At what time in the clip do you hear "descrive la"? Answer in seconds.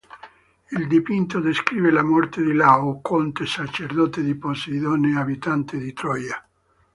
1.39-2.01